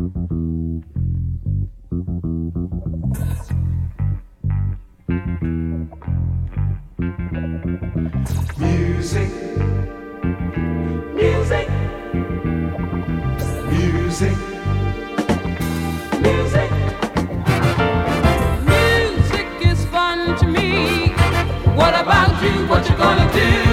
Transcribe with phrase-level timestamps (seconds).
[0.00, 0.16] Music.
[11.12, 11.68] Music.
[13.68, 14.36] Music.
[16.22, 16.70] Music.
[18.64, 21.10] Music is fun to me.
[21.76, 22.66] What about you?
[22.68, 23.69] What you gonna do?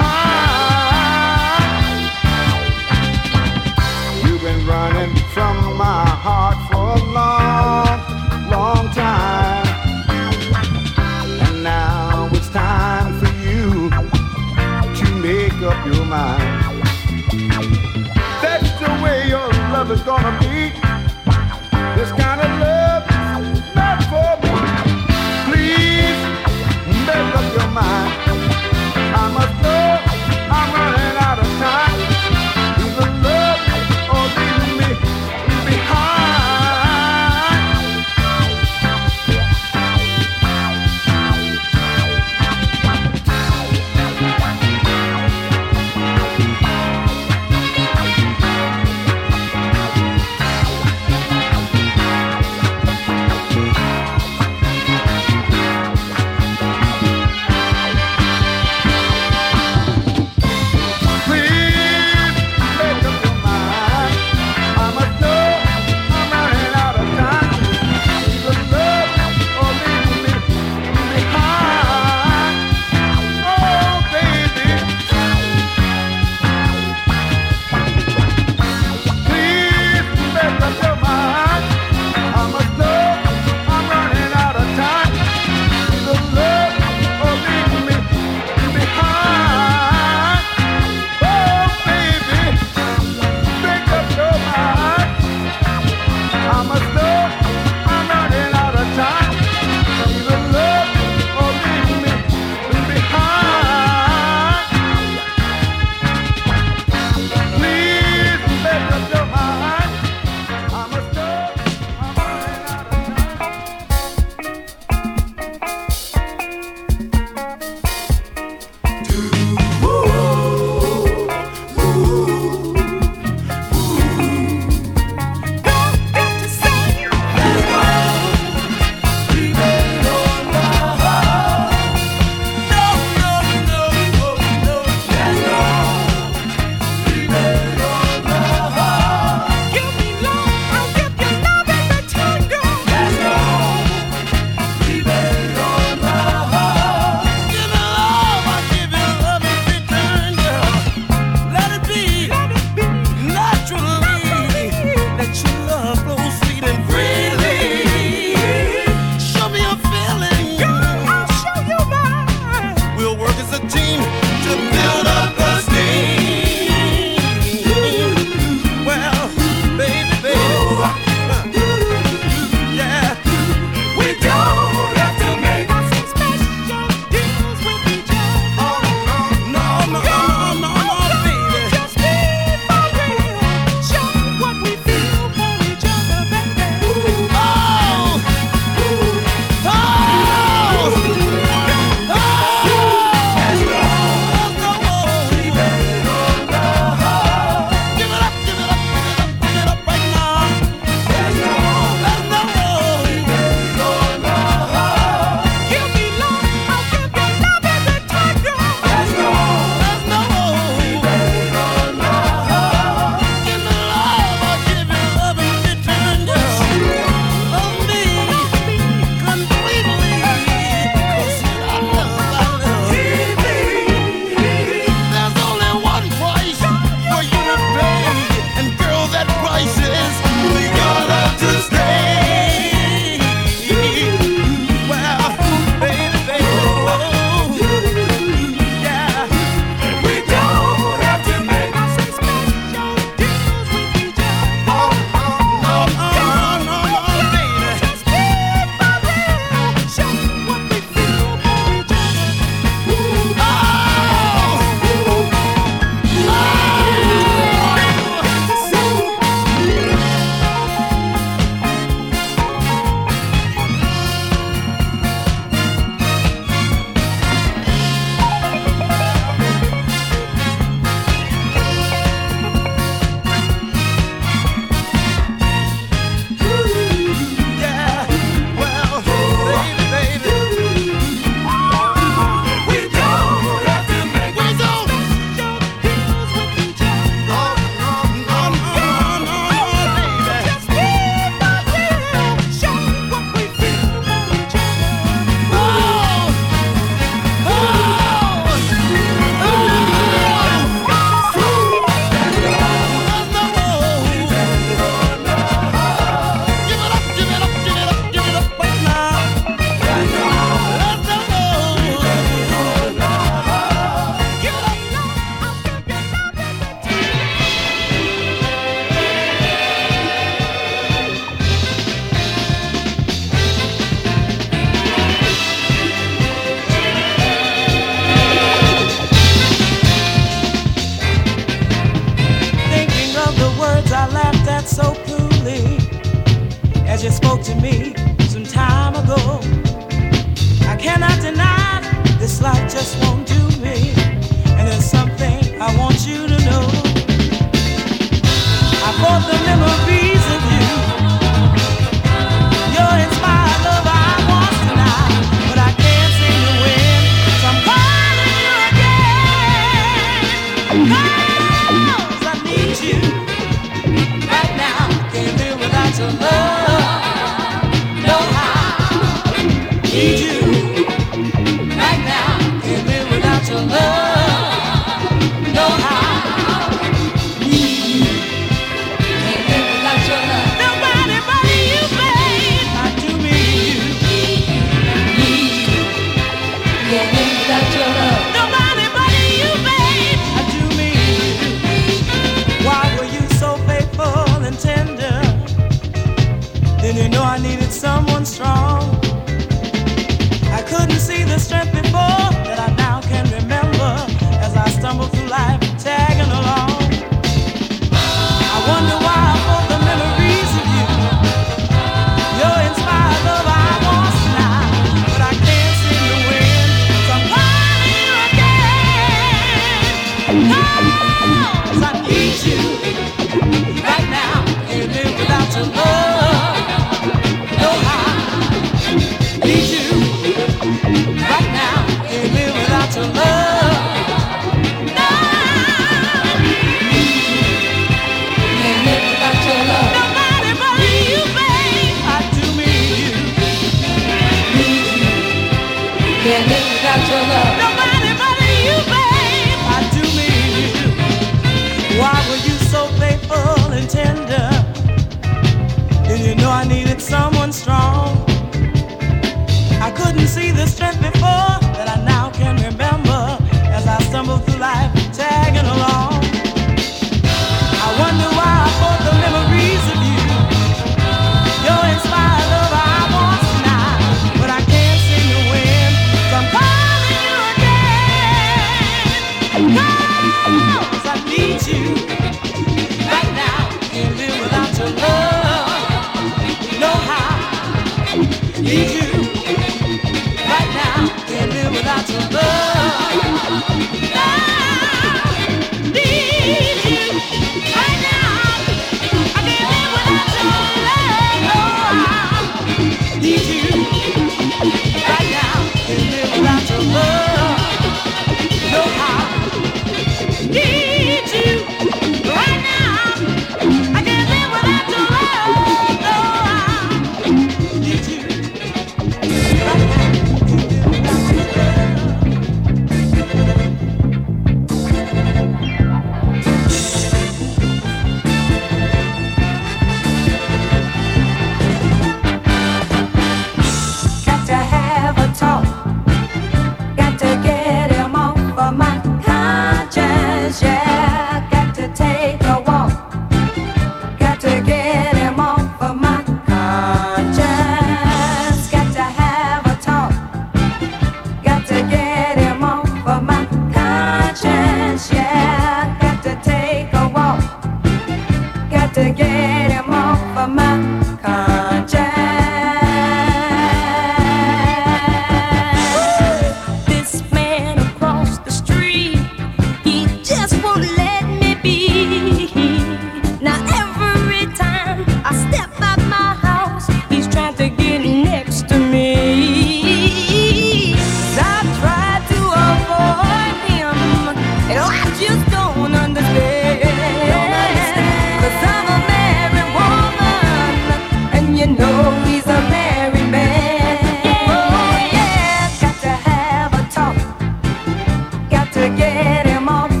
[598.80, 600.00] Watch him watch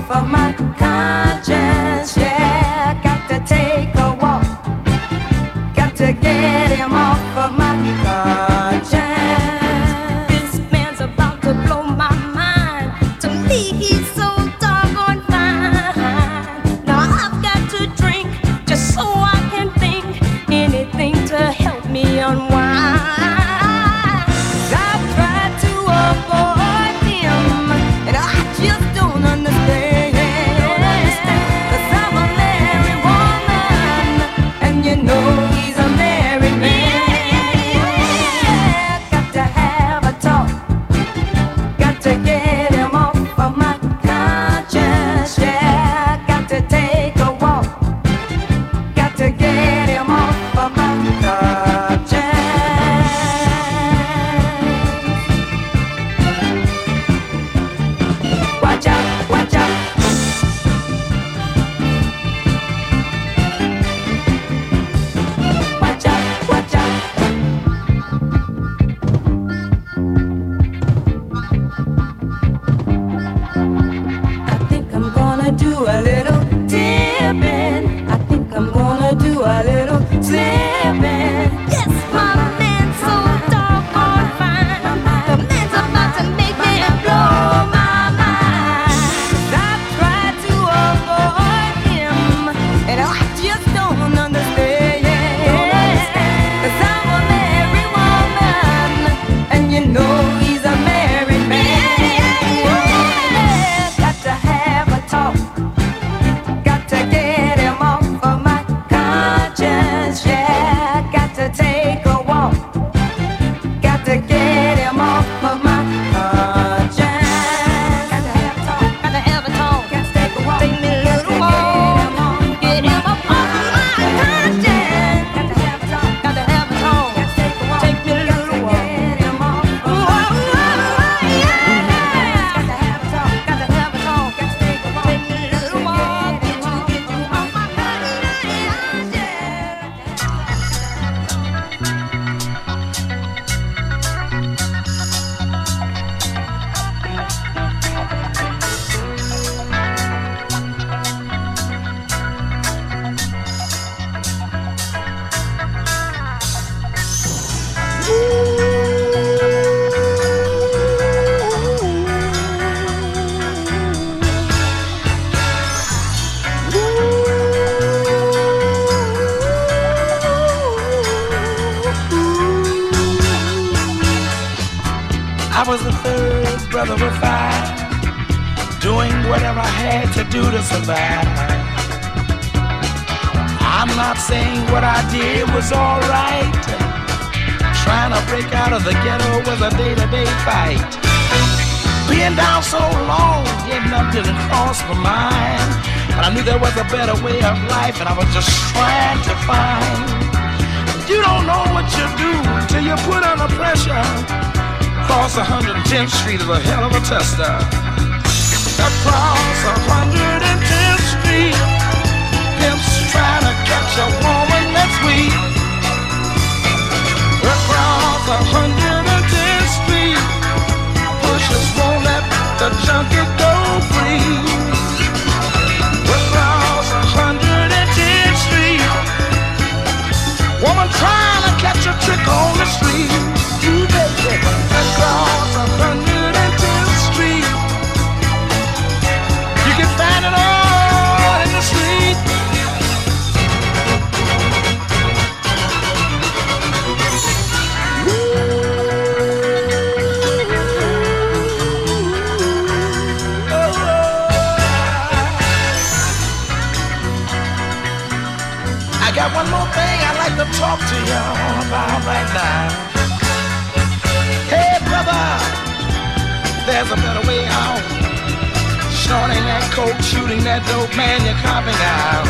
[270.50, 272.26] that dope man you're copping out.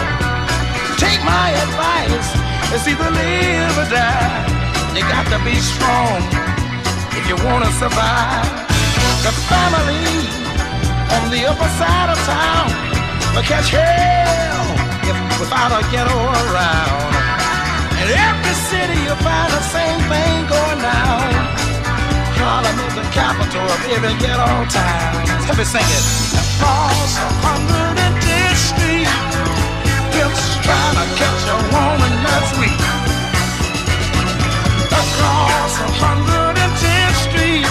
[1.01, 2.29] Take my advice,
[2.69, 4.45] it's either live or die.
[4.93, 6.21] You got to be strong
[7.17, 8.45] if you wanna survive.
[9.25, 10.05] The family
[11.17, 12.69] on the upper side of town
[13.33, 14.69] will catch hell
[15.09, 17.13] if, without a ghetto around.
[18.05, 21.60] In every city you'll find the same thing going down.
[22.41, 25.13] Harlem is the capital of every ghetto town.
[25.45, 26.05] Let me sing it.
[26.41, 29.13] Across 110th Street,
[30.17, 32.81] pimps trying to catch a woman that's weak.
[34.89, 37.69] Across 110th Street,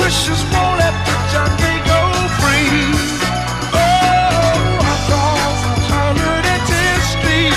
[0.00, 0.96] wishes for that
[2.40, 2.88] free.
[3.76, 5.60] Oh, across
[5.92, 7.56] 110th Street,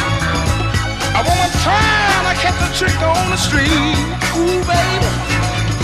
[1.16, 1.51] a woman
[2.28, 3.95] to catch a on the street.
[4.36, 4.90] Ooh, baby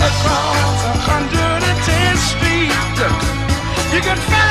[0.08, 2.98] across 110th feet,
[3.94, 4.47] You can find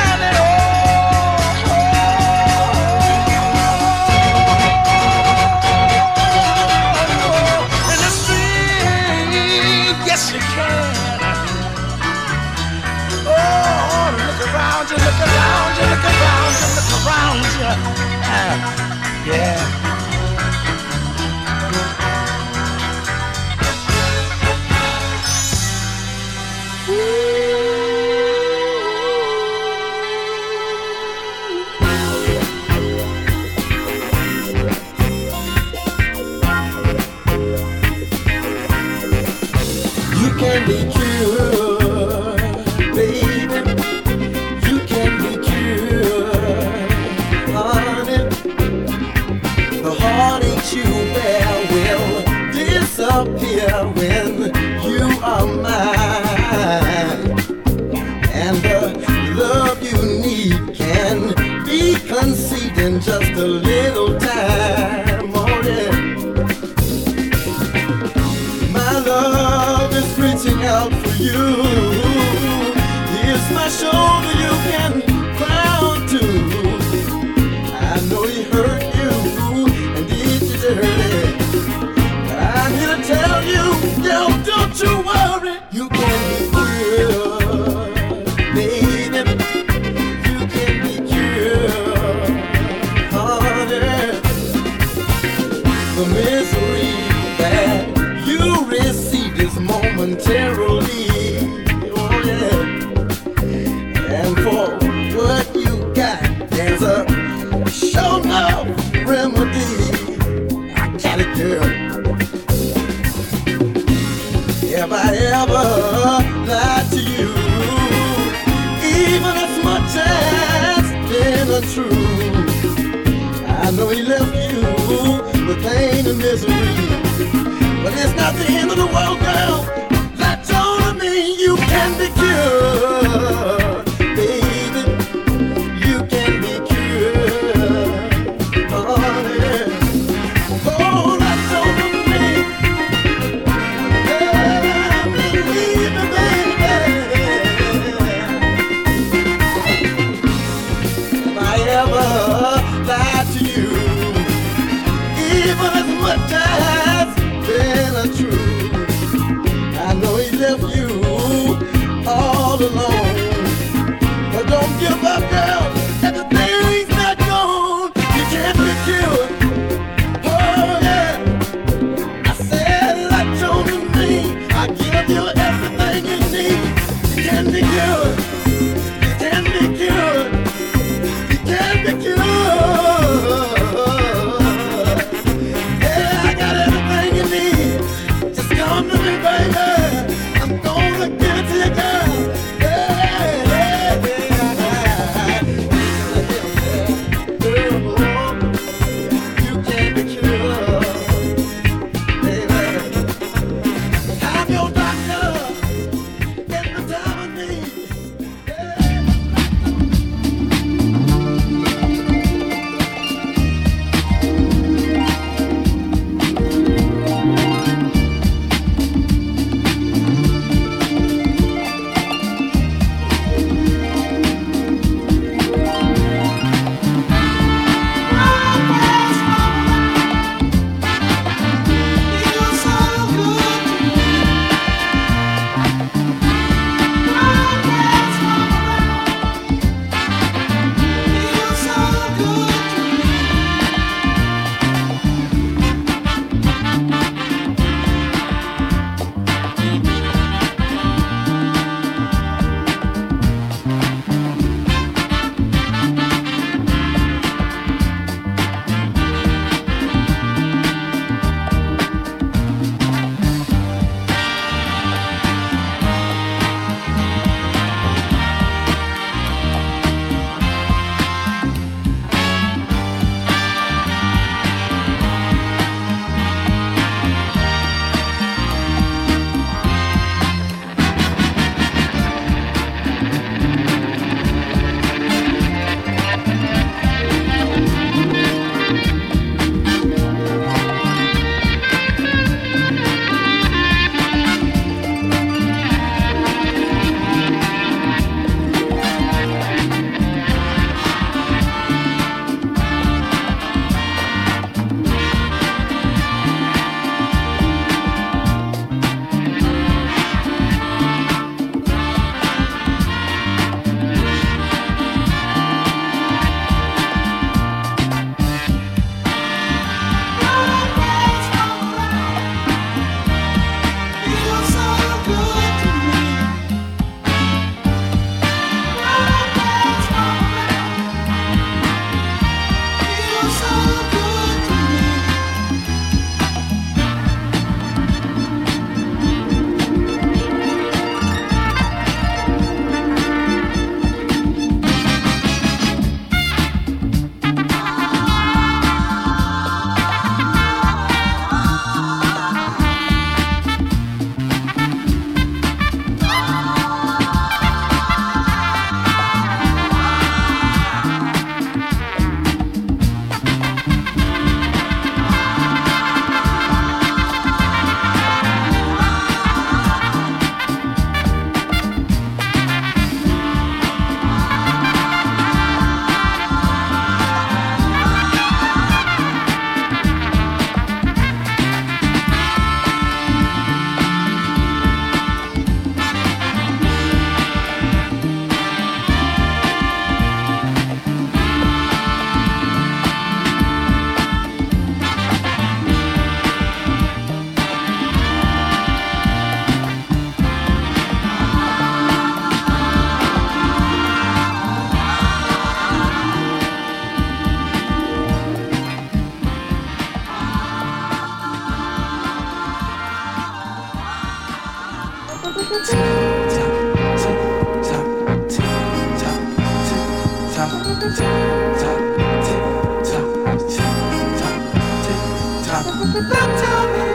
[425.64, 426.87] Tell